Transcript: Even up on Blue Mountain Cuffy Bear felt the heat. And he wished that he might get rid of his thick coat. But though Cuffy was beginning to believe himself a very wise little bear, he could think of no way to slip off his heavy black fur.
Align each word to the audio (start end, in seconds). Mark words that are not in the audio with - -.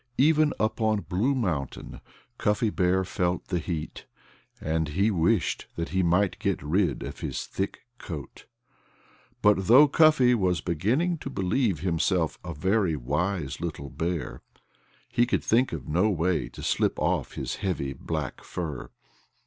Even 0.17 0.51
up 0.59 0.81
on 0.81 1.01
Blue 1.01 1.35
Mountain 1.35 2.01
Cuffy 2.39 2.71
Bear 2.71 3.03
felt 3.03 3.49
the 3.49 3.59
heat. 3.59 4.07
And 4.59 4.87
he 4.87 5.11
wished 5.11 5.67
that 5.75 5.89
he 5.89 6.01
might 6.01 6.39
get 6.39 6.59
rid 6.63 7.03
of 7.03 7.19
his 7.19 7.45
thick 7.45 7.81
coat. 7.99 8.47
But 9.43 9.67
though 9.67 9.87
Cuffy 9.87 10.33
was 10.33 10.59
beginning 10.59 11.19
to 11.19 11.29
believe 11.29 11.81
himself 11.81 12.39
a 12.43 12.51
very 12.51 12.95
wise 12.95 13.61
little 13.61 13.91
bear, 13.91 14.41
he 15.07 15.27
could 15.27 15.43
think 15.43 15.71
of 15.71 15.87
no 15.87 16.09
way 16.09 16.49
to 16.49 16.63
slip 16.63 16.97
off 16.97 17.33
his 17.35 17.57
heavy 17.57 17.93
black 17.93 18.43
fur. 18.43 18.89